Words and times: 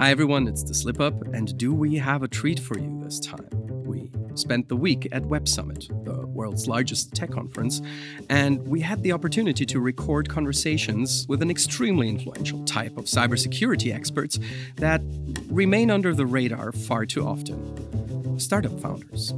Hi 0.00 0.10
everyone, 0.10 0.48
it's 0.48 0.62
the 0.62 0.72
Slip 0.72 0.98
Up, 0.98 1.12
and 1.34 1.54
do 1.58 1.74
we 1.74 1.96
have 1.96 2.22
a 2.22 2.28
treat 2.28 2.58
for 2.58 2.78
you 2.78 2.98
this 3.04 3.20
time? 3.20 3.46
We 3.84 4.10
spent 4.34 4.66
the 4.70 4.74
week 4.74 5.06
at 5.12 5.26
Web 5.26 5.46
Summit, 5.46 5.88
the 6.04 6.26
world's 6.26 6.66
largest 6.66 7.14
tech 7.14 7.30
conference, 7.30 7.82
and 8.30 8.66
we 8.66 8.80
had 8.80 9.02
the 9.02 9.12
opportunity 9.12 9.66
to 9.66 9.78
record 9.78 10.26
conversations 10.26 11.26
with 11.28 11.42
an 11.42 11.50
extremely 11.50 12.08
influential 12.08 12.64
type 12.64 12.96
of 12.96 13.04
cybersecurity 13.04 13.94
experts 13.94 14.38
that 14.76 15.02
remain 15.50 15.90
under 15.90 16.14
the 16.14 16.24
radar 16.24 16.72
far 16.72 17.04
too 17.04 17.26
often 17.26 18.40
startup 18.40 18.80
founders. 18.80 19.34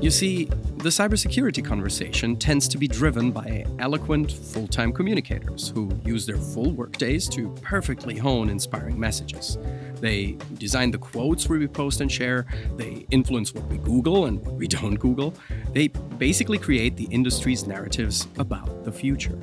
You 0.00 0.10
see, 0.10 0.48
the 0.82 0.88
cybersecurity 0.88 1.62
conversation 1.62 2.36
tends 2.36 2.66
to 2.66 2.78
be 2.78 2.88
driven 2.88 3.30
by 3.30 3.66
eloquent, 3.78 4.32
full 4.32 4.66
time 4.66 4.92
communicators 4.92 5.68
who 5.68 5.90
use 6.06 6.24
their 6.24 6.38
full 6.38 6.70
workdays 6.70 7.28
to 7.28 7.50
perfectly 7.60 8.16
hone 8.16 8.48
inspiring 8.48 8.98
messages. 8.98 9.58
They 10.00 10.38
design 10.54 10.90
the 10.90 10.96
quotes 10.96 11.50
we 11.50 11.66
post 11.66 12.00
and 12.00 12.10
share, 12.10 12.46
they 12.76 13.06
influence 13.10 13.52
what 13.52 13.66
we 13.66 13.76
Google 13.76 14.24
and 14.24 14.40
what 14.40 14.54
we 14.54 14.66
don't 14.66 14.94
Google. 14.94 15.34
They 15.72 15.88
basically 15.88 16.56
create 16.56 16.96
the 16.96 17.04
industry's 17.10 17.66
narratives 17.66 18.26
about 18.38 18.84
the 18.84 18.92
future. 18.92 19.38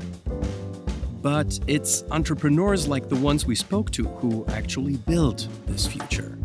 But 1.22 1.59
it's 1.67 2.03
entrepreneurs 2.09 2.88
like 2.88 3.09
the 3.09 3.16
ones 3.16 3.45
we 3.45 3.53
spoke 3.53 3.91
to 3.91 4.05
who 4.05 4.44
actually 4.47 4.97
build 4.97 5.47
this 5.67 5.85
future. 5.85 6.39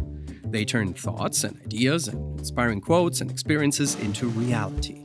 They 0.53 0.67
turn 0.67 0.93
thoughts 0.93 1.45
and 1.45 1.59
ideas 1.63 2.09
and 2.09 2.39
inspiring 2.39 2.83
quotes 2.83 3.23
and 3.23 3.31
experiences 3.31 3.95
into 4.01 4.29
reality. 4.29 5.03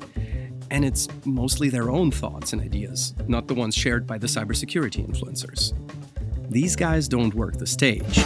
And 0.69 0.83
it's 0.83 1.07
mostly 1.23 1.69
their 1.69 1.89
own 1.89 2.11
thoughts 2.11 2.51
and 2.51 2.61
ideas, 2.61 3.15
not 3.29 3.47
the 3.47 3.53
ones 3.53 3.73
shared 3.73 4.05
by 4.05 4.17
the 4.17 4.27
cybersecurity 4.27 5.07
influencers. 5.07 5.71
These 6.49 6.75
guys 6.75 7.07
don't 7.07 7.33
work 7.33 7.55
the 7.55 7.65
stage, 7.65 8.25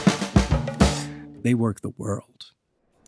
they 1.43 1.53
work 1.53 1.81
the 1.81 1.93
world. 1.95 2.53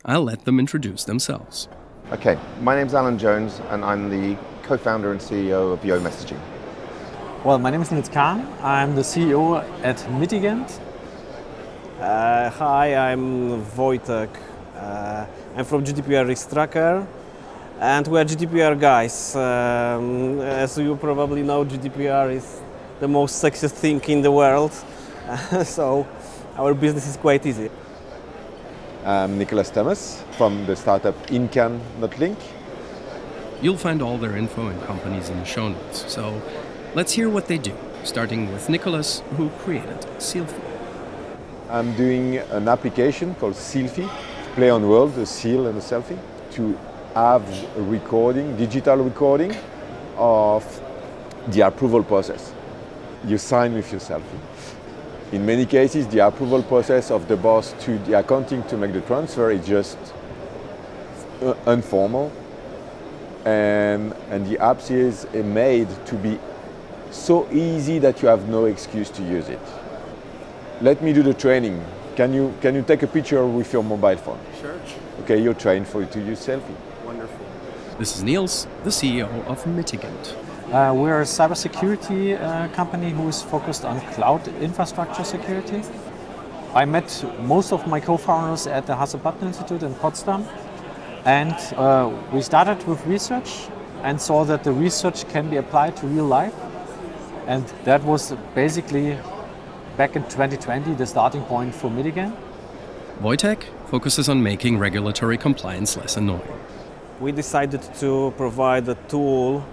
I'll 0.06 0.24
let 0.24 0.46
them 0.46 0.60
introduce 0.60 1.06
themselves. 1.06 1.68
Okay, 2.12 2.38
my 2.62 2.76
name's 2.76 2.94
Alan 2.94 3.18
Jones, 3.18 3.62
and 3.70 3.84
I'm 3.84 4.12
the 4.12 4.38
co 4.62 4.78
founder 4.78 5.12
and 5.12 5.20
CEO 5.20 5.74
of 5.74 5.84
YEO 5.84 6.00
Messaging. 6.00 6.40
Well, 7.44 7.58
my 7.58 7.72
name 7.72 7.82
is 7.82 7.92
Nils 7.92 8.10
Karn. 8.10 8.48
I'm 8.62 8.94
the 8.94 9.02
CEO 9.02 9.64
at 9.84 9.98
Mitigant, 10.20 10.80
uh, 12.04 12.50
hi, 12.50 12.96
I'm 12.96 13.64
Wojtek. 13.78 14.30
Uh, 14.76 15.26
I'm 15.56 15.66
from 15.66 15.86
GDPR 15.86 16.28
Risk 16.28 16.50
Tracker 16.50 17.08
and 17.80 18.08
we're 18.08 18.26
GDPR 18.26 18.78
guys. 18.80 19.36
Um, 19.36 20.42
as 20.42 20.78
you 20.78 20.96
probably 20.98 21.44
know, 21.44 21.64
GDPR 21.64 22.34
is 22.34 22.62
the 23.00 23.08
most 23.08 23.42
sexiest 23.42 23.72
thing 23.72 24.02
in 24.08 24.22
the 24.22 24.32
world, 24.32 24.74
so 25.64 26.06
our 26.58 26.74
business 26.74 27.08
is 27.08 27.18
quite 27.18 27.46
easy. 27.46 27.70
I'm 29.06 29.38
Nicolas 29.38 29.70
Thomas 29.70 30.24
from 30.38 30.66
the 30.66 30.76
startup 30.76 31.16
Inkan 31.28 31.80
Notlink. 32.00 32.38
You'll 33.62 33.78
find 33.78 34.02
all 34.02 34.18
their 34.18 34.36
info 34.36 34.68
and 34.68 34.82
companies 34.84 35.30
in 35.30 35.40
the 35.40 35.46
show 35.46 35.70
notes, 35.70 36.12
so 36.12 36.42
let's 36.96 37.14
hear 37.14 37.30
what 37.30 37.48
they 37.48 37.58
do, 37.58 37.74
starting 38.04 38.52
with 38.52 38.70
Nicolas, 38.70 39.22
who 39.38 39.50
created 39.64 40.06
Sealfie. 40.20 40.73
I'm 41.74 41.96
doing 41.96 42.38
an 42.38 42.68
application 42.68 43.34
called 43.34 43.56
Sealfie, 43.56 44.08
play 44.54 44.70
on 44.70 44.88
world, 44.88 45.18
a 45.18 45.26
seal 45.26 45.66
and 45.66 45.76
a 45.76 45.82
selfie, 45.82 46.20
to 46.52 46.78
have 47.16 47.42
a 47.76 47.82
recording, 47.82 48.56
digital 48.56 48.98
recording 48.98 49.56
of 50.16 50.64
the 51.48 51.62
approval 51.62 52.04
process. 52.04 52.54
You 53.26 53.40
sign 53.40 53.74
with 53.74 53.92
your 53.92 54.02
selfie. 54.02 54.40
In 55.32 55.48
many 55.48 55.66
cases, 55.66 56.08
the 56.10 56.20
approval 56.20 56.62
process 56.62 57.10
of 57.10 57.28
the 57.28 57.38
boss 57.38 57.74
to 57.86 57.98
the 58.06 58.20
accounting 58.20 58.62
to 58.66 58.78
make 58.78 58.94
the 58.94 59.02
transfer 59.02 59.50
is 59.50 59.66
just 59.66 59.98
uh, 61.42 61.56
informal. 61.66 62.32
And, 63.46 64.14
and 64.30 64.46
the 64.46 64.60
app 64.60 64.92
is 64.92 65.26
made 65.34 65.88
to 66.06 66.16
be 66.18 66.38
so 67.10 67.52
easy 67.52 67.98
that 67.98 68.22
you 68.22 68.28
have 68.28 68.48
no 68.48 68.66
excuse 68.66 69.10
to 69.10 69.24
use 69.24 69.50
it 69.50 69.60
let 70.82 71.02
me 71.02 71.14
do 71.14 71.24
the 71.24 71.34
training. 71.34 71.84
Can 72.16 72.34
you, 72.34 72.54
can 72.62 72.76
you 72.76 72.84
take 72.84 73.04
a 73.04 73.08
picture 73.08 73.46
with 73.46 73.72
your 73.74 73.84
mobile 73.84 74.18
phone? 74.18 74.40
Sure. 74.60 74.80
Okay, 75.22 75.42
you're 75.42 75.54
trained 75.54 75.88
for 75.88 76.06
to 76.06 76.20
use 76.20 76.40
Sealfie. 76.40 76.76
Wonderful. 77.06 77.46
This 78.00 78.16
is 78.18 78.24
Nils, 78.24 78.68
the 78.84 78.90
CEO 78.90 79.46
of 79.46 79.64
Mitigant. 79.66 80.36
Uh, 80.72 80.94
we're 80.96 81.22
a 81.22 81.26
cybersecurity 81.26 82.40
uh, 82.40 82.68
company 82.70 83.12
who 83.12 83.28
is 83.28 83.42
focused 83.42 83.86
on 83.86 84.00
cloud 84.14 84.48
infrastructure 84.60 85.24
security. 85.24 85.82
I 86.74 86.86
met 86.86 87.24
most 87.42 87.72
of 87.72 87.86
my 87.88 88.00
co-founders 88.00 88.66
at 88.66 88.88
the 88.88 88.94
Hasso-Plattner 88.94 89.48
Institute 89.48 89.84
in 89.84 89.94
Potsdam, 89.96 90.46
and 91.26 91.54
uh, 91.78 92.12
we 92.32 92.42
started 92.42 92.84
with 92.88 93.06
research 93.06 93.68
and 94.02 94.20
saw 94.20 94.44
that 94.46 94.64
the 94.64 94.72
research 94.72 95.28
can 95.30 95.50
be 95.50 95.58
applied 95.58 95.96
to 95.98 96.08
real 96.08 96.26
life, 96.26 96.56
and 97.46 97.64
that 97.84 98.04
was 98.04 98.34
basically 98.56 99.18
back 99.98 100.16
in 100.16 100.24
2020 100.24 100.96
the 100.96 101.06
starting 101.06 101.44
point 101.44 101.74
for 101.74 101.90
Mitigant. 101.90 102.36
Wojtek 103.22 103.64
focuses 103.90 104.28
on 104.28 104.42
making 104.42 104.80
regulatory 104.80 105.38
compliance 105.38 105.96
less 105.96 106.18
annoying. 106.18 106.42
We 107.20 107.32
decided 107.32 107.82
to 108.00 108.34
provide 108.36 108.90
a 108.90 108.96
tool 109.08 109.64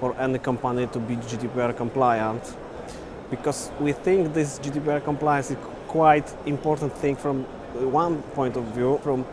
for 0.00 0.16
any 0.18 0.38
company 0.38 0.88
to 0.88 0.98
be 0.98 1.16
GDPR 1.16 1.76
compliant 1.76 2.56
because 3.30 3.70
we 3.78 3.92
think 3.92 4.34
this 4.34 4.58
GDPR 4.58 5.04
compliance 5.04 5.52
is 5.52 5.56
quite 5.86 6.34
important 6.46 6.92
thing 6.96 7.14
from 7.14 7.44
one 7.92 8.22
point 8.34 8.56
of 8.56 8.64
view. 8.74 8.98
From 9.04 9.24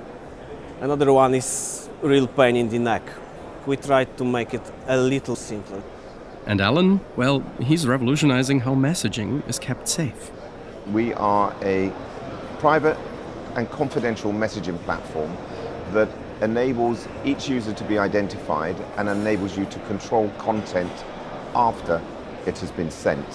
another 0.82 1.12
one 1.12 1.34
is 1.34 1.90
real 2.04 2.28
pain 2.28 2.56
in 2.56 2.70
the 2.70 2.78
neck. 2.78 3.02
We 3.66 3.76
tried 3.76 4.16
to 4.18 4.24
make 4.24 4.54
it 4.54 4.72
a 4.88 4.98
little 4.98 5.36
simpler. 5.36 5.82
And 6.48 6.60
Alan, 6.60 7.02
well, 7.16 7.42
he's 7.60 7.86
revolutionizing 7.86 8.62
how 8.62 8.74
messaging 8.74 9.48
is 9.48 9.60
kept 9.60 9.88
safe. 9.88 10.32
We 10.92 11.14
are 11.14 11.56
a 11.62 11.94
private 12.58 12.98
and 13.56 13.70
confidential 13.70 14.32
messaging 14.32 14.82
platform 14.84 15.38
that 15.94 16.10
enables 16.42 17.08
each 17.24 17.48
user 17.48 17.74
to 17.74 17.84
be 17.84 18.00
identified 18.00 18.76
and 18.98 19.08
enables 19.08 19.56
you 19.56 19.66
to 19.66 19.80
control 19.82 20.30
content 20.40 20.92
after 21.54 22.02
it 22.48 22.58
has 22.58 22.72
been 22.72 22.90
sent, 22.90 23.26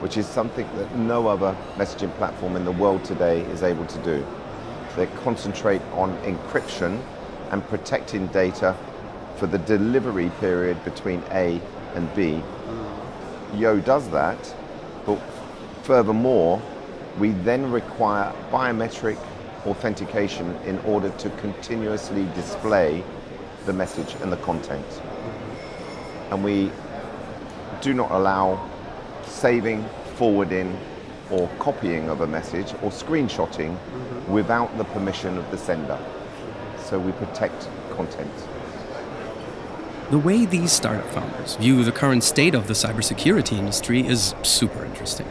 which 0.00 0.18
is 0.18 0.26
something 0.26 0.68
that 0.76 0.94
no 0.94 1.28
other 1.28 1.56
messaging 1.76 2.14
platform 2.16 2.56
in 2.56 2.66
the 2.66 2.72
world 2.72 3.02
today 3.02 3.40
is 3.42 3.62
able 3.62 3.86
to 3.86 3.98
do. 4.02 4.26
They 4.94 5.06
concentrate 5.24 5.80
on 5.92 6.14
encryption 6.18 7.02
and 7.50 7.66
protecting 7.68 8.26
data 8.26 8.76
for 9.36 9.46
the 9.46 9.58
delivery 9.58 10.30
period 10.38 10.84
between 10.84 11.22
A 11.30 11.58
and 11.94 12.12
B. 12.14 12.42
YEO 13.54 13.80
does 13.80 14.08
that, 14.10 14.54
but 15.04 15.18
furthermore, 15.82 16.60
we 17.18 17.30
then 17.30 17.70
require 17.70 18.32
biometric 18.50 19.18
authentication 19.66 20.54
in 20.64 20.78
order 20.80 21.10
to 21.10 21.30
continuously 21.30 22.24
display 22.34 23.04
the 23.66 23.72
message 23.72 24.14
and 24.22 24.32
the 24.32 24.36
content. 24.38 24.86
And 26.30 26.42
we 26.42 26.70
do 27.80 27.92
not 27.94 28.10
allow 28.10 28.68
saving, 29.26 29.84
forwarding, 30.16 30.78
or 31.30 31.48
copying 31.58 32.08
of 32.08 32.20
a 32.20 32.26
message 32.26 32.72
or 32.82 32.90
screenshotting 32.90 33.76
mm-hmm. 33.76 34.32
without 34.32 34.76
the 34.78 34.84
permission 34.84 35.38
of 35.38 35.50
the 35.50 35.58
sender. 35.58 35.98
So 36.84 36.98
we 36.98 37.12
protect 37.12 37.68
content. 37.90 38.32
The 40.12 40.18
way 40.18 40.44
these 40.44 40.70
startup 40.70 41.06
founders 41.06 41.56
view 41.56 41.82
the 41.84 41.90
current 41.90 42.22
state 42.22 42.54
of 42.54 42.66
the 42.66 42.74
cybersecurity 42.74 43.56
industry 43.56 44.06
is 44.06 44.34
super 44.42 44.84
interesting. 44.84 45.26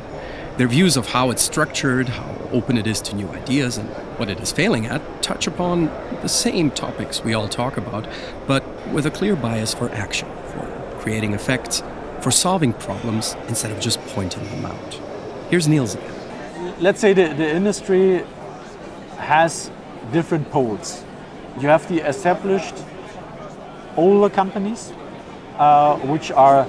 Their 0.58 0.68
views 0.68 0.98
of 0.98 1.06
how 1.06 1.30
it's 1.30 1.44
structured, 1.44 2.10
how 2.10 2.36
open 2.52 2.80
it 2.80 2.88
is 2.88 3.00
to 3.02 3.16
new 3.16 3.30
ideas, 3.30 3.78
and 3.78 3.88
what 4.18 4.28
it 4.28 4.40
is 4.40 4.52
failing 4.52 4.88
at 4.88 5.22
touch 5.22 5.46
upon 5.46 5.86
the 6.24 6.28
same 6.28 6.72
topics 6.72 7.24
we 7.24 7.36
all 7.36 7.48
talk 7.48 7.78
about, 7.78 8.08
but 8.48 8.64
with 8.88 9.06
a 9.06 9.12
clear 9.12 9.36
bias 9.36 9.72
for 9.72 9.92
action, 9.92 10.28
for 10.48 10.98
creating 10.98 11.34
effects, 11.34 11.84
for 12.20 12.32
solving 12.32 12.74
problems 12.74 13.36
instead 13.50 13.70
of 13.70 13.80
just 13.80 14.02
pointing 14.08 14.44
them 14.46 14.66
out. 14.66 15.00
Here's 15.52 15.68
Nils 15.68 15.94
again. 15.94 16.76
Let's 16.80 17.00
say 17.00 17.14
the, 17.14 17.36
the 17.36 17.48
industry 17.48 18.26
has 19.18 19.70
different 20.12 20.50
poles. 20.50 21.04
You 21.60 21.68
have 21.68 21.88
the 21.88 22.00
established 22.00 22.74
older 23.98 24.34
companies 24.34 24.94
uh, 25.58 25.98
which 26.00 26.32
are 26.32 26.68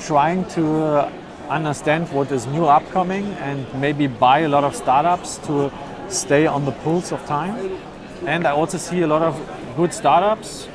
trying 0.00 0.44
to 0.50 0.82
uh, 0.82 1.12
understand 1.48 2.08
what 2.12 2.30
is 2.32 2.46
new 2.46 2.64
upcoming 2.64 3.24
and 3.34 3.66
maybe 3.80 4.06
buy 4.06 4.40
a 4.40 4.48
lot 4.48 4.64
of 4.64 4.74
startups 4.74 5.38
to 5.38 5.70
stay 6.08 6.46
on 6.46 6.64
the 6.64 6.72
pulse 6.72 7.12
of 7.12 7.24
time. 7.26 7.78
And 8.26 8.46
I 8.46 8.52
also 8.52 8.78
see 8.78 9.02
a 9.02 9.06
lot 9.06 9.22
of 9.22 9.34
good 9.76 9.92
startups 9.92 10.68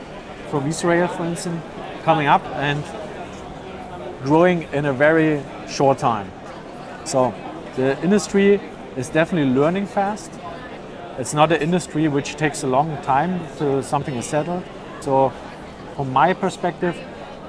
from 0.50 0.68
Israel, 0.68 1.08
for 1.08 1.26
instance, 1.26 1.62
coming 2.04 2.28
up 2.28 2.46
and 2.56 2.84
growing 4.24 4.64
in 4.74 4.86
a 4.86 4.94
very 4.94 5.42
short 5.68 5.98
time. 5.98 6.32
So 7.06 7.34
the 7.76 8.02
industry 8.04 8.60
is 8.98 9.10
definitely 9.10 9.54
learning 9.54 9.88
fast. 9.88 10.32
It's 11.18 11.34
not 11.34 11.52
an 11.52 11.62
industry 11.62 12.08
which 12.08 12.36
takes 12.36 12.64
a 12.64 12.68
long 12.68 13.02
time 13.02 13.40
to 13.58 13.84
something 13.84 14.16
is 14.16 14.26
settled. 14.26 14.64
So 15.02 15.32
from 16.00 16.14
my 16.14 16.34
perspective, 16.34 16.98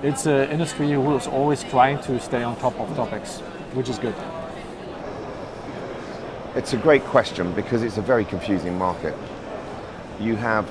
it's 0.03 0.27
an 0.27 0.51
industry 0.51 0.91
who 0.91 1.15
is 1.15 1.29
always 1.29 1.63
trying 1.63 2.01
to 2.01 2.19
stay 2.19 2.43
on 2.43 2.57
top 2.57 2.77
of 2.81 2.97
topics, 2.97 3.39
which 3.75 3.89
is 3.89 3.97
good. 3.97 4.15
It's 6.57 6.73
a 6.73 6.77
great 6.77 7.05
question 7.05 7.53
because 7.53 7.85
it's 7.85 7.97
a 7.97 8.03
very 8.03 8.25
confusing 8.25 8.77
market. 8.77 9.15
You 10.19 10.35
have 10.35 10.69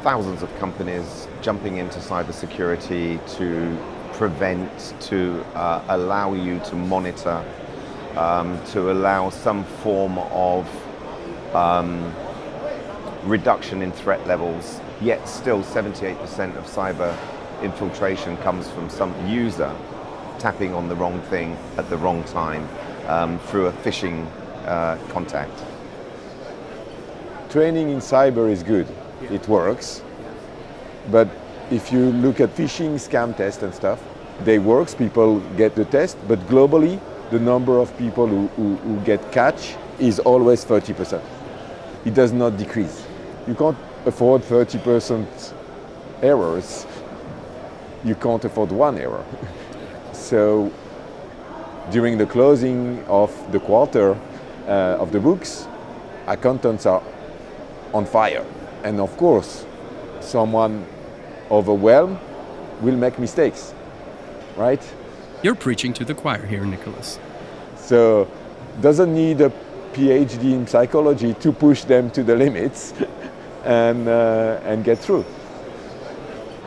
thousands 0.00 0.42
of 0.42 0.48
companies 0.58 1.28
jumping 1.42 1.76
into 1.76 1.98
cybersecurity 1.98 3.20
to 3.36 3.76
prevent, 4.14 4.94
to 5.10 5.44
uh, 5.54 5.84
allow 5.88 6.32
you 6.32 6.58
to 6.60 6.74
monitor, 6.74 7.44
um, 8.16 8.58
to 8.68 8.92
allow 8.92 9.28
some 9.28 9.62
form 9.82 10.16
of 10.16 10.66
um, 11.54 12.14
reduction 13.24 13.82
in 13.82 13.92
threat 13.92 14.26
levels, 14.26 14.80
yet 15.00 15.28
still 15.28 15.62
78% 15.62 16.56
of 16.56 16.64
cyber 16.64 17.16
infiltration 17.62 18.36
comes 18.38 18.68
from 18.70 18.88
some 18.88 19.14
user 19.28 19.74
tapping 20.38 20.74
on 20.74 20.88
the 20.88 20.94
wrong 20.94 21.20
thing 21.22 21.56
at 21.76 21.88
the 21.90 21.96
wrong 21.96 22.22
time 22.24 22.68
um, 23.06 23.38
through 23.40 23.66
a 23.66 23.72
phishing 23.72 24.26
uh, 24.66 24.96
contact. 25.08 25.64
Training 27.50 27.90
in 27.90 27.98
cyber 27.98 28.50
is 28.50 28.62
good, 28.62 28.86
it 29.30 29.48
works. 29.48 30.02
But 31.10 31.28
if 31.70 31.92
you 31.92 32.12
look 32.12 32.40
at 32.40 32.54
phishing, 32.54 32.94
scam 32.94 33.36
tests 33.36 33.62
and 33.62 33.74
stuff, 33.74 34.02
they 34.44 34.58
works, 34.58 34.94
people 34.94 35.40
get 35.56 35.74
the 35.74 35.84
test, 35.84 36.16
but 36.28 36.38
globally, 36.46 37.00
the 37.30 37.38
number 37.38 37.78
of 37.78 37.96
people 37.98 38.26
who, 38.26 38.46
who, 38.48 38.76
who 38.76 39.00
get 39.00 39.32
catch 39.32 39.74
is 39.98 40.18
always 40.20 40.64
30%. 40.64 41.22
It 42.04 42.14
does 42.14 42.32
not 42.32 42.56
decrease. 42.56 43.04
You 43.46 43.54
can't 43.54 43.76
afford 44.08 44.42
30% 44.42 45.26
errors. 46.22 46.86
You 48.04 48.14
can't 48.14 48.44
afford 48.44 48.72
one 48.72 48.98
error. 48.98 49.24
so 50.12 50.72
during 51.90 52.18
the 52.18 52.26
closing 52.26 53.04
of 53.04 53.30
the 53.52 53.60
quarter 53.60 54.18
uh, 54.66 55.02
of 55.02 55.12
the 55.12 55.20
books, 55.20 55.66
accountants 56.26 56.86
are 56.86 57.02
on 57.94 58.04
fire. 58.04 58.44
And 58.84 59.00
of 59.00 59.16
course, 59.16 59.64
someone 60.20 60.84
overwhelmed 61.50 62.18
will 62.82 62.96
make 62.96 63.18
mistakes, 63.18 63.74
right? 64.56 64.82
You're 65.42 65.54
preaching 65.54 65.92
to 65.94 66.04
the 66.04 66.14
choir 66.14 66.44
here, 66.44 66.64
Nicolas. 66.64 67.18
So 67.76 68.28
doesn't 68.80 69.12
need 69.14 69.40
a 69.40 69.52
PhD 69.92 70.52
in 70.52 70.66
psychology 70.66 71.34
to 71.34 71.52
push 71.52 71.84
them 71.84 72.10
to 72.10 72.22
the 72.22 72.36
limits 72.36 72.92
and, 73.64 74.08
uh, 74.08 74.60
and 74.64 74.84
get 74.84 74.98
through. 74.98 75.24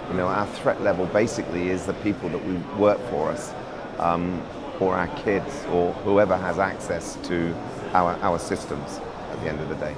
You 0.10 0.18
know, 0.18 0.28
our 0.28 0.48
threat 0.48 0.82
level 0.82 1.06
basically 1.06 1.70
is 1.70 1.86
the 1.86 1.94
people 1.96 2.30
that 2.30 2.46
we 2.46 2.56
work 2.78 3.00
for 3.10 3.30
us, 3.30 3.54
um, 3.98 4.42
or 4.80 4.96
our 4.96 5.08
kids, 5.24 5.64
or 5.72 5.94
whoever 6.04 6.36
has 6.36 6.60
access 6.60 7.16
to 7.24 7.56
our, 7.94 8.18
our 8.22 8.38
systems 8.38 9.00
at 9.32 9.40
the 9.42 9.50
end 9.50 9.60
of 9.62 9.70
the 9.70 9.76
day. 9.76 9.96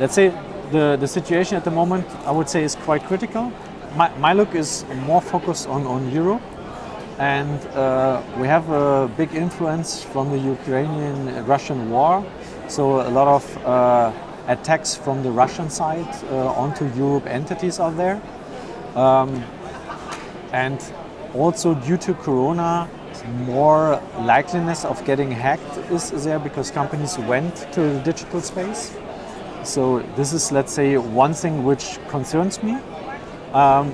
Let's 0.00 0.14
say 0.14 0.32
the, 0.72 0.96
the 0.98 1.06
situation 1.06 1.56
at 1.56 1.64
the 1.64 1.70
moment, 1.70 2.06
I 2.26 2.30
would 2.30 2.48
say, 2.48 2.64
is 2.64 2.74
quite 2.74 3.04
critical. 3.04 3.52
My, 3.96 4.08
my 4.18 4.32
look 4.32 4.54
is 4.54 4.84
more 5.04 5.20
focused 5.20 5.68
on, 5.68 5.86
on 5.86 6.10
Europe, 6.10 6.42
and 7.18 7.60
uh, 7.76 8.22
we 8.38 8.46
have 8.46 8.70
a 8.70 9.08
big 9.16 9.34
influence 9.34 10.02
from 10.02 10.30
the 10.30 10.38
Ukrainian 10.38 11.44
Russian 11.44 11.90
war. 11.90 12.24
So, 12.66 13.02
a 13.06 13.10
lot 13.10 13.28
of 13.28 13.66
uh, 13.66 14.12
attacks 14.50 14.96
from 14.96 15.22
the 15.22 15.30
Russian 15.30 15.70
side 15.70 16.08
uh, 16.24 16.48
onto 16.52 16.84
Europe 16.96 17.26
entities 17.26 17.78
are 17.78 17.92
there. 17.92 18.20
Um, 18.96 19.44
and 20.52 20.78
also, 21.34 21.74
due 21.74 21.96
to 21.98 22.14
Corona, 22.14 22.88
more 23.46 24.02
likeliness 24.16 24.84
of 24.84 25.04
getting 25.04 25.30
hacked 25.30 25.76
is 25.92 26.24
there 26.24 26.38
because 26.38 26.70
companies 26.70 27.18
went 27.18 27.54
to 27.72 27.80
the 27.80 28.00
digital 28.00 28.40
space. 28.40 28.92
So 29.62 30.00
this 30.16 30.32
is, 30.32 30.50
let's 30.50 30.72
say, 30.72 30.96
one 30.96 31.34
thing 31.34 31.64
which 31.64 31.98
concerns 32.08 32.62
me. 32.62 32.78
Um, 33.52 33.92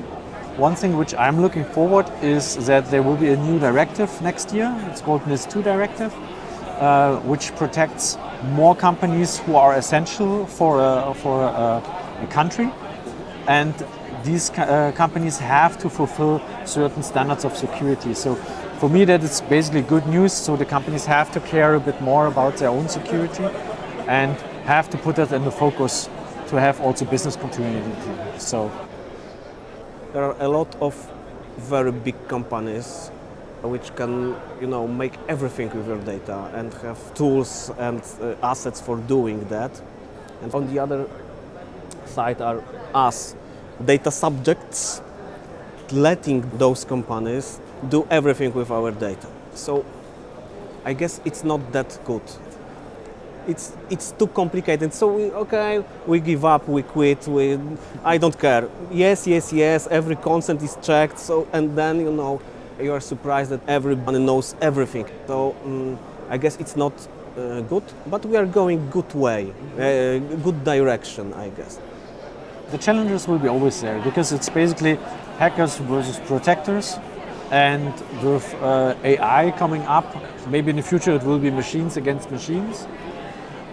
one 0.57 0.75
thing 0.75 0.97
which 0.97 1.15
I'm 1.15 1.43
looking 1.43 1.65
forward 1.65 2.11
is 2.23 2.57
that 2.67 2.91
there 2.91 3.03
will 3.03 3.17
be 3.17 3.29
a 3.29 3.37
new 3.37 3.59
directive 3.59 4.11
next 4.23 4.55
year. 4.55 4.75
It's 4.91 5.03
called 5.03 5.23
NIS2 5.23 5.63
directive, 5.63 6.15
uh, 6.81 7.17
which 7.21 7.55
protects 7.57 8.17
more 8.45 8.75
companies 8.75 9.39
who 9.39 9.57
are 9.57 9.75
essential 9.75 10.47
for 10.47 10.81
a, 10.81 11.15
for 11.15 11.43
a, 11.43 11.83
a 12.23 12.27
country, 12.29 12.71
and 13.49 13.75
these 14.25 14.51
uh, 14.51 14.93
companies 14.95 15.39
have 15.39 15.79
to 15.79 15.89
fulfill 15.89 16.41
certain 16.65 17.03
standards 17.03 17.45
of 17.45 17.57
security. 17.57 18.15
So 18.15 18.35
for 18.79 18.89
me, 18.89 19.05
that 19.05 19.23
is 19.23 19.41
basically 19.43 19.83
good 19.83 20.07
news. 20.07 20.33
So 20.33 20.57
the 20.57 20.65
companies 20.65 21.07
have 21.07 21.31
to 21.33 21.41
care 21.41 21.75
a 21.75 21.81
bit 21.81 22.01
more 22.01 22.27
about 22.27 22.57
their 22.57 22.71
own 22.71 22.89
security, 22.89 23.45
and 24.09 24.37
have 24.65 24.91
to 24.91 24.99
put 24.99 25.17
that 25.17 25.33
in 25.33 25.45
the 25.45 25.51
focus 25.51 26.09
to 26.49 26.57
have 26.57 26.81
also 26.81 27.05
business 27.05 27.37
continuity. 27.37 27.91
So 28.39 28.71
there 30.13 30.25
are 30.25 30.37
a 30.41 30.49
lot 30.49 30.75
of 30.81 30.95
very 31.57 31.93
big 31.93 32.17
companies 32.29 33.11
which 33.67 33.95
can 33.95 34.35
you 34.61 34.67
know 34.67 34.87
make 34.87 35.15
everything 35.29 35.69
with 35.77 35.87
your 35.87 35.99
data 35.99 36.51
and 36.55 36.73
have 36.75 36.99
tools 37.15 37.71
and 37.79 38.03
uh, 38.21 38.35
assets 38.43 38.81
for 38.81 38.97
doing 38.97 39.47
that 39.49 39.71
and 40.43 40.55
on 40.55 40.73
the 40.73 40.79
other 40.79 41.09
side 42.05 42.41
are 42.41 42.63
us 42.95 43.35
data 43.85 44.11
subjects 44.11 45.01
letting 45.93 46.41
those 46.59 46.85
companies 46.85 47.61
do 47.89 48.07
everything 48.11 48.53
with 48.53 48.71
our 48.71 48.91
data 48.91 49.29
so 49.55 49.85
i 50.85 50.93
guess 50.93 51.21
it's 51.25 51.45
not 51.45 51.61
that 51.73 51.99
good 52.05 52.23
it's 53.47 53.73
it's 53.91 54.13
too 54.13 54.27
complicated. 54.27 54.93
So 54.93 55.07
we 55.09 55.25
okay, 55.31 55.85
we 56.07 56.21
give 56.21 56.45
up, 56.45 56.69
we 56.69 56.83
quit. 56.83 57.27
We 57.27 57.59
I 58.05 58.19
don't 58.19 58.39
care. 58.39 58.69
Yes, 58.91 59.27
yes, 59.27 59.53
yes. 59.53 59.87
Every 59.87 60.17
consent 60.17 60.63
is 60.63 60.77
checked. 60.83 61.19
So 61.19 61.47
and 61.53 61.77
then 61.77 62.01
you 62.01 62.13
know 62.13 62.41
you 62.81 62.93
are 62.93 63.01
surprised 63.01 63.51
that 63.51 63.61
everybody 63.69 64.19
knows 64.19 64.55
everything. 64.61 65.07
So 65.27 65.57
um, 65.65 65.99
I 66.29 66.39
guess 66.39 66.57
it's 66.57 66.77
not 66.77 66.93
uh, 67.37 67.61
good, 67.63 67.85
but 68.07 68.25
we 68.25 68.37
are 68.37 68.47
going 68.47 68.91
good 68.91 69.13
way, 69.15 69.53
uh, 69.75 70.19
good 70.43 70.65
direction, 70.65 71.33
I 71.35 71.51
guess. 71.51 71.79
The 72.71 72.79
challenges 72.79 73.29
will 73.29 73.39
be 73.39 73.49
always 73.49 73.81
there 73.81 74.01
because 74.03 74.33
it's 74.33 74.49
basically 74.49 74.99
hackers 75.39 75.77
versus 75.79 76.19
protectors. 76.27 76.99
And 77.51 77.95
with 78.25 78.55
uh, 78.61 78.97
AI 79.05 79.53
coming 79.53 79.83
up, 79.83 80.07
maybe 80.49 80.71
in 80.71 80.77
the 80.77 80.83
future 80.83 81.13
it 81.13 81.23
will 81.23 81.39
be 81.39 81.51
machines 81.51 81.97
against 81.97 82.31
machines. 82.31 82.87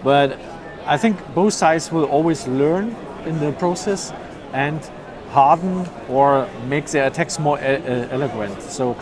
But 0.04 0.38
I 0.86 0.96
think 0.96 1.18
both 1.34 1.54
sides 1.54 1.90
will 1.90 2.04
always 2.04 2.46
learn 2.46 2.94
in 3.26 3.40
the 3.40 3.52
process 3.52 4.12
and 4.52 4.80
harden 5.34 5.86
or 6.08 6.48
make 6.68 6.86
their 6.86 7.06
attacks 7.06 7.38
more 7.38 7.58
eloquent. 7.58 8.62
So 8.62 8.96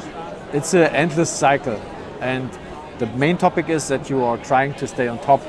it's 0.52 0.74
an 0.74 0.94
endless 0.94 1.30
cycle. 1.30 1.80
And 2.20 2.50
the 2.98 3.06
main 3.06 3.36
topic 3.36 3.68
is 3.68 3.88
that 3.88 4.08
you 4.10 4.24
are 4.24 4.38
trying 4.38 4.74
to 4.74 4.86
stay 4.86 5.08
on 5.08 5.18
top 5.18 5.42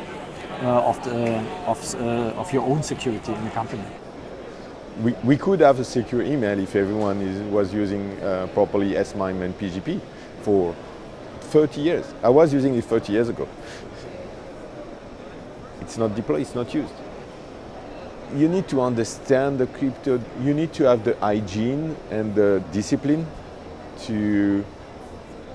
uh, 0.61 0.89
of, 0.89 1.03
the, 1.03 1.39
of, 1.67 1.95
uh, 1.95 2.39
of 2.41 2.53
your 2.53 2.63
own 2.63 2.83
security 2.83 3.33
in 3.33 3.43
the 3.45 3.51
company. 3.51 3.83
We, 5.01 5.13
we 5.23 5.37
could 5.37 5.61
have 5.61 5.79
a 5.79 5.83
secure 5.83 6.21
email 6.21 6.59
if 6.59 6.75
everyone 6.75 7.21
is, 7.21 7.41
was 7.51 7.73
using 7.73 8.21
uh, 8.21 8.47
properly 8.53 8.95
S/MIME 8.95 9.41
and 9.41 9.57
PGP 9.57 9.99
for 10.41 10.75
30 11.39 11.81
years. 11.81 12.13
I 12.21 12.29
was 12.29 12.53
using 12.53 12.75
it 12.75 12.85
30 12.85 13.13
years 13.13 13.29
ago 13.29 13.47
it's 15.83 15.97
not 15.97 16.15
deployed, 16.15 16.41
it's 16.41 16.55
not 16.55 16.73
used. 16.73 16.93
You 18.35 18.47
need 18.47 18.67
to 18.69 18.81
understand 18.81 19.59
the 19.59 19.67
crypto, 19.67 20.19
you 20.41 20.53
need 20.53 20.73
to 20.73 20.85
have 20.85 21.03
the 21.03 21.15
hygiene 21.17 21.95
and 22.09 22.33
the 22.33 22.63
discipline 22.71 23.27
to, 24.03 24.65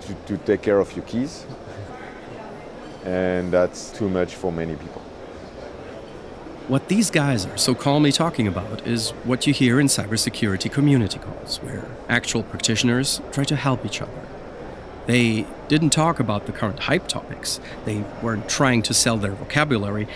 to, 0.02 0.14
to 0.26 0.36
take 0.38 0.62
care 0.62 0.78
of 0.78 0.94
your 0.94 1.04
keys. 1.04 1.44
and 3.04 3.52
that's 3.52 3.90
too 3.90 4.08
much 4.08 4.34
for 4.34 4.52
many 4.52 4.76
people. 4.76 5.02
What 6.68 6.88
these 6.88 7.10
guys 7.10 7.46
are 7.46 7.56
so 7.56 7.74
calmly 7.74 8.12
talking 8.12 8.46
about 8.46 8.86
is 8.86 9.10
what 9.24 9.46
you 9.46 9.54
hear 9.54 9.80
in 9.80 9.86
cybersecurity 9.86 10.70
community 10.70 11.18
calls, 11.18 11.56
where 11.62 11.86
actual 12.08 12.42
practitioners 12.42 13.22
try 13.32 13.44
to 13.44 13.56
help 13.56 13.86
each 13.86 14.02
other. 14.02 14.20
They 15.06 15.46
didn't 15.68 15.90
talk 15.90 16.20
about 16.20 16.44
the 16.44 16.52
current 16.52 16.80
hype 16.80 17.08
topics, 17.08 17.58
they 17.86 18.04
weren't 18.22 18.50
trying 18.50 18.82
to 18.82 18.92
sell 18.92 19.16
their 19.16 19.32
vocabulary, 19.32 20.06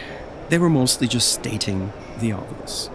they 0.52 0.58
were 0.58 0.68
mostly 0.68 1.08
just 1.08 1.32
stating 1.32 1.90
the 2.20 2.30
obvious. 2.30 2.90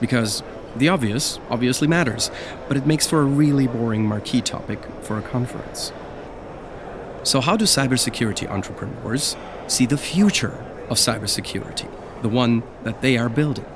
Because 0.00 0.42
The 0.76 0.88
obvious 0.88 1.38
obviously 1.48 1.86
matters, 1.86 2.30
but 2.66 2.76
it 2.76 2.86
makes 2.86 3.06
for 3.06 3.20
a 3.20 3.24
really 3.24 3.66
boring 3.66 4.06
marquee 4.06 4.40
topic 4.40 4.80
for 5.02 5.18
a 5.18 5.22
conference. 5.22 5.92
So, 7.24 7.40
how 7.40 7.56
do 7.56 7.66
cybersecurity 7.66 8.50
entrepreneurs 8.50 9.36
see 9.68 9.86
the 9.86 9.98
future 9.98 10.64
of 10.88 10.96
cybersecurity, 10.96 11.88
the 12.22 12.28
one 12.28 12.62
that 12.84 13.02
they 13.02 13.18
are 13.18 13.28
building? 13.28 13.66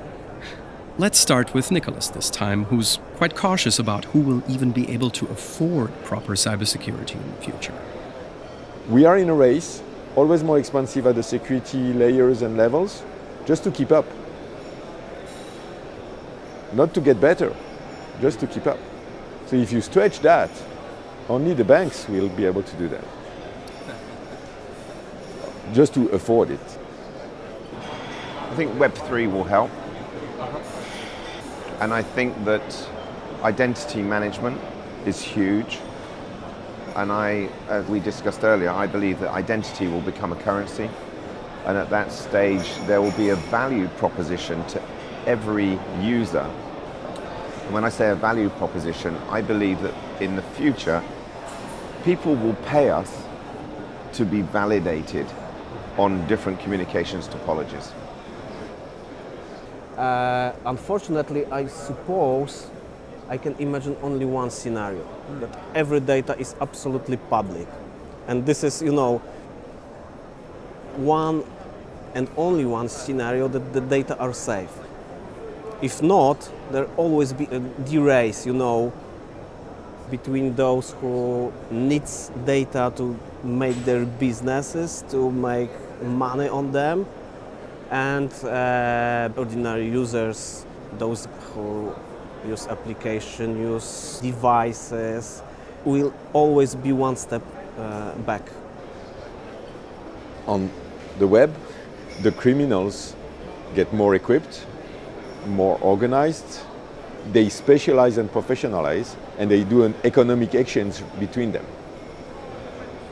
Let's 0.97 1.19
start 1.19 1.53
with 1.53 1.71
Nicolas 1.71 2.07
this 2.07 2.31
time, 2.31 2.65
who's 2.65 2.99
quite 3.15 3.35
cautious 3.35 3.77
about 3.77 4.05
who 4.05 4.19
will 4.19 4.43
even 4.51 4.71
be 4.71 4.89
able 4.89 5.11
to 5.11 5.27
afford 5.27 5.91
proper 6.03 6.33
cybersecurity 6.33 7.15
in 7.15 7.31
the 7.31 7.37
future. 7.37 7.73
We 8.89 9.05
are 9.05 9.17
in 9.17 9.29
a 9.29 9.35
race, 9.35 9.83
always 10.17 10.43
more 10.43 10.57
expensive 10.57 11.05
at 11.05 11.13
the 11.13 11.21
security 11.21 11.93
layers 11.93 12.41
and 12.41 12.57
levels, 12.57 13.03
just 13.45 13.63
to 13.63 13.69
keep 13.69 13.91
up. 13.91 14.05
Not 16.73 16.91
to 16.95 17.01
get 17.01 17.21
better, 17.21 17.55
just 18.19 18.39
to 18.39 18.47
keep 18.47 18.65
up. 18.65 18.79
So 19.45 19.55
if 19.57 19.71
you 19.71 19.79
stretch 19.79 20.19
that, 20.21 20.49
only 21.29 21.53
the 21.53 21.63
banks 21.63 22.09
will 22.09 22.29
be 22.29 22.45
able 22.45 22.63
to 22.63 22.75
do 22.77 22.87
that. 22.89 23.03
Just 25.71 25.93
to 25.93 26.09
afford 26.09 26.49
it. 26.49 26.77
I 28.49 28.55
think 28.55 28.71
Web3 28.73 29.31
will 29.31 29.43
help. 29.43 29.69
And 31.79 31.93
I 31.93 32.01
think 32.01 32.43
that 32.45 32.89
identity 33.43 34.01
management 34.01 34.59
is 35.05 35.21
huge. 35.21 35.79
And 36.97 37.11
I, 37.11 37.47
as 37.69 37.85
we 37.85 37.99
discussed 37.99 38.43
earlier, 38.43 38.71
I 38.71 38.87
believe 38.87 39.19
that 39.19 39.29
identity 39.29 39.87
will 39.87 40.01
become 40.01 40.31
a 40.31 40.35
currency. 40.35 40.89
And 41.67 41.77
at 41.77 41.91
that 41.91 42.11
stage, 42.11 42.75
there 42.87 43.03
will 43.03 43.11
be 43.11 43.29
a 43.29 43.35
value 43.35 43.87
proposition 43.99 44.65
to 44.69 44.81
every 45.27 45.77
user. 46.01 46.49
And 47.65 47.71
when 47.71 47.83
I 47.83 47.89
say 47.89 48.09
a 48.09 48.15
value 48.15 48.49
proposition, 48.49 49.15
I 49.29 49.41
believe 49.43 49.79
that 49.83 49.93
in 50.19 50.35
the 50.35 50.41
future, 50.41 51.03
people 52.03 52.33
will 52.33 52.55
pay 52.65 52.89
us 52.89 53.15
to 54.13 54.25
be 54.25 54.41
validated 54.41 55.27
on 55.99 56.25
different 56.27 56.59
communications 56.59 57.27
topologies. 57.27 57.91
Uh, 59.95 60.51
unfortunately, 60.65 61.45
I 61.47 61.67
suppose 61.67 62.71
I 63.29 63.37
can 63.37 63.55
imagine 63.59 63.97
only 64.01 64.25
one 64.25 64.49
scenario 64.49 65.05
that 65.39 65.49
every 65.75 65.99
data 65.99 66.37
is 66.39 66.55
absolutely 66.61 67.17
public, 67.17 67.67
and 68.27 68.45
this 68.45 68.63
is, 68.63 68.81
you 68.81 68.93
know, 68.93 69.17
one 70.95 71.43
and 72.15 72.29
only 72.37 72.65
one 72.65 72.89
scenario 72.89 73.47
that 73.47 73.73
the 73.73 73.81
data 73.81 74.17
are 74.17 74.33
safe. 74.33 74.71
If 75.81 76.01
not, 76.01 76.49
there 76.71 76.87
always 76.97 77.33
be 77.33 77.47
a 77.51 77.59
race, 77.99 78.45
you 78.45 78.53
know, 78.53 78.93
between 80.09 80.55
those 80.55 80.91
who 81.01 81.51
needs 81.69 82.31
data 82.45 82.91
to 82.95 83.19
make 83.43 83.75
their 83.83 84.05
businesses, 84.05 85.03
to 85.11 85.29
make 85.29 85.69
money 86.01 86.47
on 86.47 86.71
them, 86.71 87.05
and 87.91 88.33
uh, 88.45 89.29
ordinary 89.35 89.89
users, 89.89 90.65
those 90.97 91.27
who 91.53 91.93
use 92.45 92.67
application, 92.67 93.57
use 93.59 94.19
devices, 94.21 95.41
will 95.85 96.13
always 96.33 96.75
be 96.75 96.91
one 96.91 97.15
step 97.15 97.41
uh, 97.77 98.13
back. 98.19 98.41
On 100.47 100.69
the 101.19 101.27
web, 101.27 101.53
the 102.21 102.31
criminals 102.31 103.15
get 103.75 103.93
more 103.93 104.15
equipped, 104.15 104.65
more 105.47 105.77
organized, 105.81 106.61
they 107.31 107.49
specialize 107.49 108.17
and 108.17 108.31
professionalize, 108.31 109.15
and 109.37 109.51
they 109.51 109.63
do 109.63 109.83
an 109.83 109.93
economic 110.03 110.55
exchange 110.55 111.01
between 111.19 111.51
them. 111.51 111.65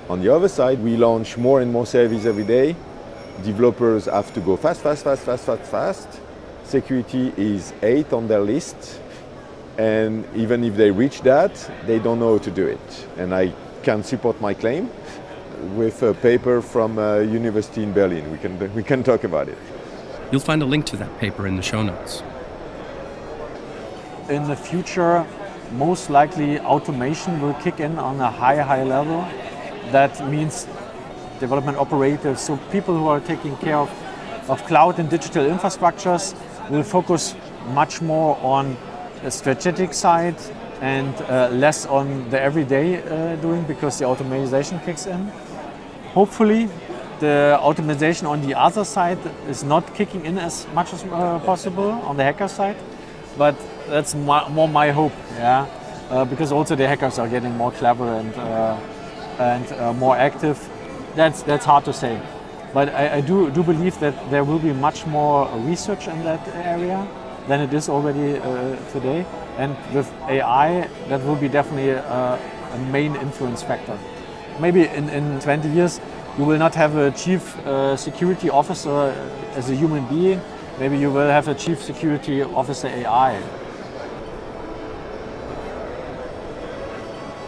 On 0.10 0.22
the 0.22 0.34
other 0.34 0.48
side, 0.48 0.79
we 0.79 0.96
launch 0.98 1.38
more 1.38 1.62
and 1.62 1.72
more 1.72 1.86
services 1.86 2.25
every 2.25 2.44
day, 2.44 2.75
developers 3.44 4.05
have 4.05 4.34
to 4.34 4.39
go 4.39 4.55
fast, 4.55 4.82
fast, 4.82 5.03
fast, 5.03 5.24
fast, 5.24 5.46
fast, 5.46 5.63
fast. 5.63 6.08
Security 6.63 7.34
is 7.38 7.74
eight 7.82 8.12
on 8.13 8.27
their 8.27 8.39
list, 8.39 9.01
and 9.77 10.25
even 10.36 10.63
if 10.63 10.75
they 10.75 10.91
reach 10.91 11.22
that, 11.22 11.53
they 11.86 12.00
don't 12.00 12.20
know 12.20 12.34
how 12.34 12.44
to 12.44 12.51
do 12.51 12.65
it. 12.65 13.08
And 13.17 13.34
I 13.34 13.53
can 13.84 14.03
support 14.03 14.39
my 14.39 14.53
claim 14.53 14.89
with 15.75 16.01
a 16.03 16.13
paper 16.13 16.62
from 16.62 16.98
a 16.98 17.24
university 17.24 17.84
in 17.84 17.91
Berlin. 17.94 18.32
We 18.32 18.38
can, 18.38 18.74
we 18.74 18.84
can 18.84 19.03
talk 19.03 19.24
about 19.24 19.50
it. 19.50 19.58
You'll 20.32 20.41
find 20.41 20.62
a 20.62 20.65
link 20.65 20.86
to 20.88 20.98
that 20.98 21.17
paper 21.20 21.46
in 21.46 21.55
the 21.55 21.62
show 21.62 21.84
notes. 21.84 22.24
In 24.29 24.48
the 24.48 24.55
future, 24.55 25.25
most 25.74 26.10
likely 26.10 26.60
automation 26.60 27.41
will 27.41 27.53
kick 27.55 27.79
in 27.79 28.00
on 28.00 28.20
a 28.20 28.32
high, 28.32 28.62
high 28.62 28.84
level. 28.84 29.22
That 29.91 30.27
means 30.29 30.67
development 31.39 31.77
operators, 31.77 32.39
so 32.39 32.58
people 32.72 32.98
who 32.98 33.08
are 33.08 33.20
taking 33.20 33.55
care 33.58 33.77
of, 33.77 33.89
of 34.50 34.63
cloud 34.65 35.00
and 35.00 35.10
digital 35.10 35.46
infrastructures 35.46 36.34
will 36.70 36.84
focus 36.84 37.36
much 37.74 38.01
more 38.01 38.38
on 38.41 38.75
the 38.75 38.94
strategic 39.29 39.93
side 39.93 40.36
and 40.81 41.13
uh, 41.22 41.50
less 41.50 41.86
on 41.86 42.29
the 42.29 42.39
everyday 42.39 43.01
uh, 43.01 43.36
doing 43.38 43.63
because 43.63 44.00
the 44.00 44.05
automation 44.05 44.79
kicks 44.79 45.05
in. 45.05 45.27
Hopefully, 46.13 46.69
the 47.19 47.57
automation 47.62 48.27
on 48.27 48.41
the 48.41 48.53
other 48.53 48.84
side 48.84 49.19
is 49.48 49.63
not 49.63 49.93
kicking 49.95 50.25
in 50.25 50.38
as 50.38 50.67
much 50.74 50.93
as 50.93 51.03
uh, 51.03 51.39
possible 51.39 51.91
on 51.91 52.17
the 52.17 52.24
hacker 52.24 52.48
side, 52.48 52.77
but 53.38 53.55
that's 53.88 54.15
my, 54.15 54.48
more 54.50 54.67
my 54.67 54.91
hope, 54.91 55.13
yeah, 55.38 55.65
uh, 56.10 56.25
because 56.25 56.51
also 56.51 56.75
the 56.75 56.88
hackers 56.88 57.19
are 57.19 57.27
getting 57.27 57.55
more 57.57 57.72
clever 57.72 58.05
and 58.05 58.34
uh, 58.36 58.77
and 59.39 59.72
uh, 59.74 59.91
more 59.93 60.15
active 60.15 60.57
that's 61.15 61.41
that's 61.43 61.65
hard 61.65 61.86
to 61.86 61.93
say. 61.93 62.22
But 62.74 62.89
I, 62.89 63.15
I, 63.15 63.22
do 63.22 63.50
do 63.51 63.63
believe 63.63 63.98
that 64.00 64.29
there 64.29 64.43
will 64.43 64.60
be 64.60 64.74
much 64.74 65.05
more 65.05 65.50
research 65.60 66.07
in 66.07 66.24
that 66.24 66.45
area 66.50 67.07
than 67.47 67.61
it 67.61 67.73
is 67.73 67.89
already 67.89 68.37
uh, 68.37 68.75
today. 68.91 69.25
And 69.57 69.75
with 69.93 70.11
AI, 70.27 70.87
that 71.07 71.23
will 71.23 71.35
be 71.35 71.47
definitely 71.47 71.89
a, 71.89 72.01
a, 72.01 72.77
main 72.91 73.15
influence 73.15 73.63
factor. 73.63 73.97
Maybe 74.59 74.87
in, 74.87 75.09
in 75.09 75.39
20 75.39 75.69
years, 75.69 76.01
you 76.37 76.43
will 76.43 76.57
not 76.57 76.75
have 76.75 76.95
a 76.97 77.11
chief 77.11 77.57
uh, 77.59 77.95
security 77.95 78.49
officer 78.49 79.15
as 79.55 79.69
a 79.69 79.75
human 79.75 80.05
being. 80.07 80.41
Maybe 80.79 80.97
you 80.97 81.09
will 81.09 81.29
have 81.29 81.47
a 81.47 81.55
chief 81.55 81.81
security 81.81 82.41
officer 82.41 82.87
AI. 82.87 83.41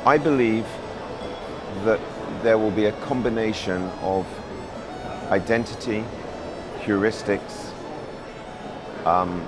I 0.05 0.17
believe 0.17 0.65
that 1.83 1.99
there 2.41 2.57
will 2.57 2.71
be 2.71 2.85
a 2.85 2.93
combination 3.01 3.81
of 4.01 4.25
identity, 5.29 6.05
heuristics, 6.79 7.71
um, 9.05 9.45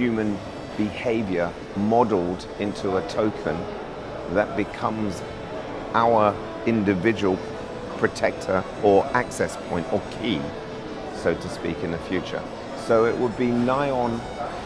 human 0.00 0.38
behavior 0.78 1.52
modeled 1.76 2.46
into 2.58 2.96
a 2.96 3.06
token 3.08 3.54
that 4.32 4.56
becomes 4.56 5.22
our 5.92 6.34
individual 6.64 7.38
protector 7.98 8.64
or 8.82 9.04
access 9.08 9.58
point 9.68 9.86
or 9.92 10.00
key, 10.22 10.40
so 11.14 11.34
to 11.34 11.48
speak, 11.50 11.76
in 11.82 11.90
the 11.90 11.98
future. 11.98 12.42
So 12.86 13.04
it 13.04 13.16
would 13.18 13.36
be 13.36 13.48
nigh 13.48 13.90
on, 13.90 14.18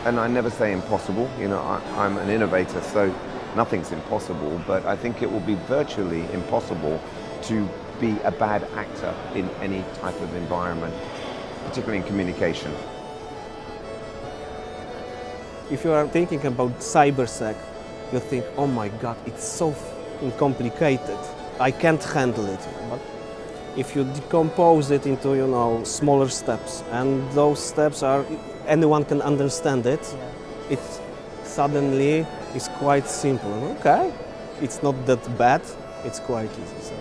and 0.04 0.20
I 0.20 0.28
never 0.28 0.50
say 0.50 0.72
impossible, 0.72 1.28
you 1.40 1.48
know, 1.48 1.58
I, 1.58 2.06
am 2.06 2.16
an 2.18 2.30
innovator, 2.30 2.80
so 2.80 3.12
nothing's 3.56 3.90
impossible, 3.90 4.62
but 4.68 4.86
I 4.86 4.94
think 4.94 5.20
it 5.20 5.30
will 5.30 5.40
be 5.40 5.56
virtually 5.66 6.30
impossible 6.32 7.00
to 7.42 7.68
be 8.00 8.16
a 8.22 8.30
bad 8.30 8.62
actor 8.76 9.12
in 9.34 9.50
any 9.60 9.84
type 9.94 10.20
of 10.20 10.32
environment, 10.36 10.94
particularly 11.66 11.98
in 11.98 12.04
communication. 12.04 12.72
If 15.70 15.84
you 15.84 15.92
are 15.92 16.06
thinking 16.06 16.44
about 16.44 16.78
cybersec, 16.80 17.56
you 18.12 18.20
think, 18.20 18.44
oh 18.56 18.66
my 18.66 18.88
god, 18.88 19.16
it's 19.26 19.44
so 19.44 19.74
complicated. 20.38 21.18
I 21.58 21.70
can't 21.70 22.02
handle 22.02 22.46
it. 22.46 22.60
But 22.90 23.00
if 23.76 23.96
you 23.96 24.04
decompose 24.04 24.90
it 24.90 25.06
into, 25.06 25.34
you 25.34 25.46
know, 25.46 25.82
smaller 25.84 26.28
steps, 26.28 26.82
and 26.90 27.30
those 27.32 27.64
steps 27.64 28.02
are, 28.02 28.24
anyone 28.66 29.04
can 29.04 29.22
understand 29.22 29.86
it, 29.86 30.00
yeah. 30.68 30.74
it 30.74 31.00
suddenly 31.44 32.26
is 32.54 32.68
quite 32.78 33.06
simple. 33.06 33.52
Okay, 33.78 34.12
it's 34.60 34.82
not 34.82 35.06
that 35.06 35.38
bad, 35.38 35.62
it's 36.04 36.20
quite 36.20 36.50
easy. 36.50 36.80
So. 36.82 36.94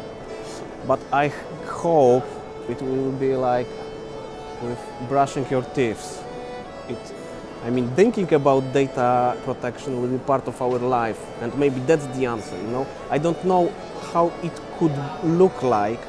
But 0.88 1.00
I 1.12 1.27
hope 1.65 2.25
it 2.70 2.82
will 2.82 3.12
be 3.12 3.36
like 3.36 3.67
with 4.62 4.79
brushing 5.10 5.46
your 5.50 5.63
teeth. 5.63 6.24
It, 6.89 7.12
I 7.63 7.70
mean, 7.70 7.89
thinking 7.96 8.34
about 8.34 8.74
data 8.74 9.38
protection 9.46 10.01
will 10.01 10.10
be 10.10 10.17
part 10.17 10.48
of 10.50 10.62
our 10.62 10.77
life, 10.79 11.20
and 11.41 11.58
maybe 11.58 11.79
that's 11.88 12.05
the 12.08 12.25
answer. 12.25 12.58
You 12.58 12.67
know, 12.67 12.88
I 13.10 13.17
don't 13.17 13.41
know 13.46 13.72
how 14.12 14.34
it 14.43 14.51
could 14.77 14.96
look 15.24 15.63
like, 15.63 16.01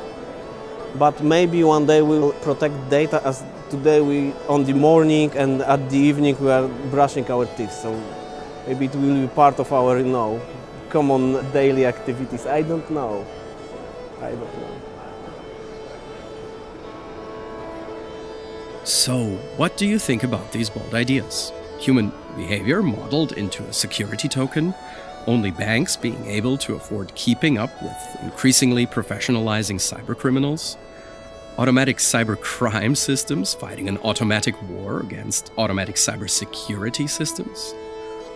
but 0.98 1.22
maybe 1.22 1.62
one 1.62 1.86
day 1.86 2.02
we'll 2.02 2.32
protect 2.42 2.74
data 2.90 3.22
as 3.24 3.44
today 3.70 4.00
we 4.00 4.32
on 4.48 4.64
the 4.64 4.72
morning 4.72 5.30
and 5.36 5.62
at 5.62 5.88
the 5.90 5.98
evening 5.98 6.36
we 6.40 6.50
are 6.50 6.66
brushing 6.90 7.30
our 7.30 7.46
teeth. 7.56 7.72
So 7.72 7.94
maybe 8.66 8.86
it 8.86 8.94
will 8.96 9.20
be 9.20 9.28
part 9.28 9.60
of 9.60 9.72
our 9.72 9.98
you 9.98 10.10
know 10.10 10.40
common 10.90 11.38
daily 11.52 11.86
activities. 11.86 12.46
I 12.46 12.62
don't 12.62 12.90
know. 12.90 13.24
I 14.20 14.30
don't 14.30 14.40
know. 14.40 14.93
So, 18.84 19.28
what 19.56 19.78
do 19.78 19.86
you 19.86 19.98
think 19.98 20.24
about 20.24 20.52
these 20.52 20.68
bold 20.68 20.94
ideas? 20.94 21.54
Human 21.78 22.12
behavior 22.36 22.82
modeled 22.82 23.32
into 23.32 23.62
a 23.64 23.72
security 23.72 24.28
token? 24.28 24.74
Only 25.26 25.50
banks 25.50 25.96
being 25.96 26.26
able 26.26 26.58
to 26.58 26.74
afford 26.74 27.14
keeping 27.14 27.56
up 27.56 27.70
with 27.82 27.96
increasingly 28.22 28.86
professionalizing 28.86 29.76
cybercriminals? 29.76 30.76
Automatic 31.56 31.96
cybercrime 31.96 32.94
systems 32.94 33.54
fighting 33.54 33.88
an 33.88 33.96
automatic 33.98 34.54
war 34.68 35.00
against 35.00 35.50
automatic 35.56 35.94
cybersecurity 35.94 37.08
systems? 37.08 37.74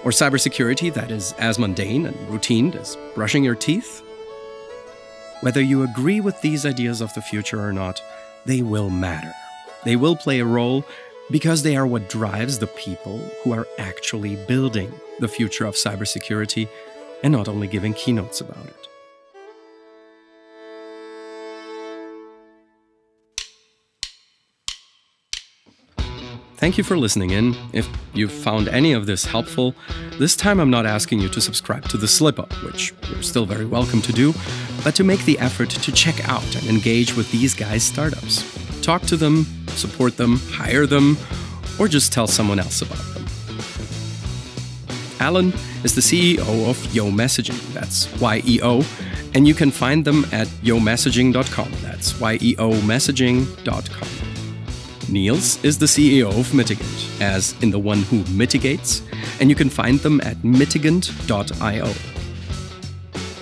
Or 0.02 0.12
cybersecurity 0.12 0.94
that 0.94 1.10
is 1.10 1.34
as 1.34 1.58
mundane 1.58 2.06
and 2.06 2.16
routine 2.30 2.72
as 2.72 2.96
brushing 3.14 3.44
your 3.44 3.54
teeth? 3.54 4.02
Whether 5.42 5.60
you 5.60 5.82
agree 5.82 6.22
with 6.22 6.40
these 6.40 6.64
ideas 6.64 7.02
of 7.02 7.12
the 7.12 7.20
future 7.20 7.60
or 7.60 7.74
not, 7.74 8.00
they 8.46 8.62
will 8.62 8.88
matter. 8.88 9.34
They 9.84 9.96
will 9.96 10.16
play 10.16 10.40
a 10.40 10.44
role 10.44 10.84
because 11.30 11.62
they 11.62 11.76
are 11.76 11.86
what 11.86 12.08
drives 12.08 12.58
the 12.58 12.66
people 12.66 13.18
who 13.42 13.52
are 13.52 13.66
actually 13.78 14.36
building 14.46 14.92
the 15.18 15.28
future 15.28 15.66
of 15.66 15.74
cybersecurity 15.74 16.68
and 17.22 17.32
not 17.32 17.48
only 17.48 17.66
giving 17.66 17.94
keynotes 17.94 18.40
about 18.40 18.66
it. 18.66 18.88
Thank 26.56 26.76
you 26.76 26.82
for 26.82 26.98
listening 26.98 27.30
in. 27.30 27.54
If 27.72 27.88
you've 28.14 28.32
found 28.32 28.66
any 28.66 28.92
of 28.92 29.06
this 29.06 29.24
helpful, 29.24 29.76
this 30.18 30.34
time 30.34 30.58
I'm 30.58 30.70
not 30.70 30.86
asking 30.86 31.20
you 31.20 31.28
to 31.28 31.40
subscribe 31.40 31.88
to 31.90 31.96
the 31.96 32.08
slip 32.08 32.40
up, 32.40 32.52
which 32.64 32.92
you're 33.08 33.22
still 33.22 33.46
very 33.46 33.64
welcome 33.64 34.02
to 34.02 34.12
do, 34.12 34.34
but 34.82 34.96
to 34.96 35.04
make 35.04 35.24
the 35.24 35.38
effort 35.38 35.70
to 35.70 35.92
check 35.92 36.28
out 36.28 36.56
and 36.56 36.66
engage 36.66 37.14
with 37.14 37.30
these 37.30 37.54
guys' 37.54 37.84
startups. 37.84 38.42
Talk 38.82 39.02
to 39.02 39.16
them, 39.16 39.46
support 39.78 40.16
them, 40.16 40.36
hire 40.50 40.86
them, 40.86 41.16
or 41.78 41.88
just 41.88 42.12
tell 42.12 42.26
someone 42.26 42.58
else 42.58 42.82
about 42.82 43.04
them. 43.14 43.24
Alan 45.20 45.52
is 45.84 45.94
the 45.94 46.00
CEO 46.00 46.68
of 46.68 46.76
YEO 46.94 47.10
Messaging, 47.10 47.58
that's 47.72 48.08
Y 48.20 48.42
E 48.44 48.60
O, 48.62 48.84
and 49.34 49.46
you 49.46 49.54
can 49.54 49.70
find 49.70 50.04
them 50.04 50.24
at 50.32 50.46
yeomessaging.com, 50.62 51.70
that's 51.82 52.18
Y 52.20 52.38
E 52.40 52.56
O 52.58 52.72
messaging.com. 52.82 54.08
Nils 55.08 55.64
is 55.64 55.78
the 55.78 55.86
CEO 55.86 56.28
of 56.28 56.52
Mitigant, 56.52 57.20
as 57.20 57.54
in 57.62 57.70
the 57.70 57.78
one 57.78 58.02
who 58.02 58.22
mitigates, 58.32 59.02
and 59.40 59.48
you 59.48 59.56
can 59.56 59.70
find 59.70 59.98
them 60.00 60.20
at 60.20 60.36
mitigant.io. 60.38 62.17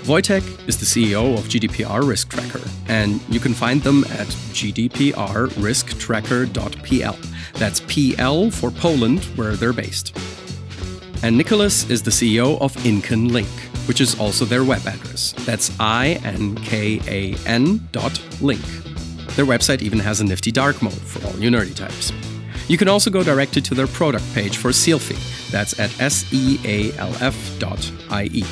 Wojtek 0.06 0.42
is 0.68 0.78
the 0.78 0.86
CEO 0.86 1.36
of 1.36 1.46
GDPR 1.46 2.06
Risk 2.06 2.30
Tracker, 2.30 2.62
and 2.86 3.20
you 3.28 3.40
can 3.40 3.52
find 3.52 3.82
them 3.82 4.04
at 4.04 4.28
gdprrisktracker.pl. 4.54 7.18
That's 7.54 7.80
PL 7.80 8.52
for 8.52 8.70
Poland, 8.70 9.24
where 9.34 9.56
they're 9.56 9.72
based. 9.72 10.16
And 11.24 11.36
Nicolas 11.36 11.90
is 11.90 12.04
the 12.04 12.12
CEO 12.12 12.56
of 12.60 12.72
Inkan 12.84 13.32
Link, 13.32 13.48
which 13.88 14.00
is 14.00 14.16
also 14.20 14.44
their 14.44 14.62
web 14.62 14.86
address. 14.86 15.32
That's 15.44 15.72
I 15.80 16.20
N 16.22 16.54
K 16.54 17.00
A 17.08 17.34
N 17.44 17.88
dot 17.90 18.22
link. 18.40 18.62
Their 19.34 19.44
website 19.44 19.82
even 19.82 19.98
has 19.98 20.20
a 20.20 20.24
nifty 20.24 20.52
dark 20.52 20.82
mode 20.82 20.92
for 20.92 21.26
all 21.26 21.36
you 21.40 21.50
nerdy 21.50 21.74
types. 21.74 22.12
You 22.68 22.78
can 22.78 22.86
also 22.86 23.10
go 23.10 23.24
directly 23.24 23.60
to 23.62 23.74
their 23.74 23.88
product 23.88 24.32
page 24.34 24.56
for 24.56 24.70
Sealfie. 24.70 25.18
That's 25.50 25.80
at 25.80 25.90
sealf 25.90 27.58
dot 27.58 27.90
ie. 28.22 28.44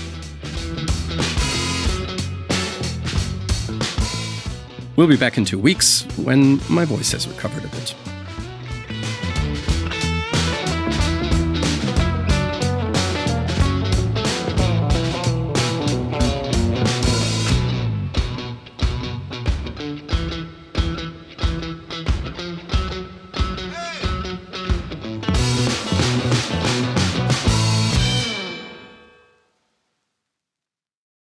We'll 4.97 5.09
be 5.09 5.17
back 5.17 5.39
in 5.39 5.45
two 5.45 5.59
weeks 5.59 6.03
when 6.19 6.61
my 6.71 6.85
voice 6.85 7.11
has 7.13 7.27
recovered 7.27 7.65
a 7.65 7.69
bit. 7.69 8.14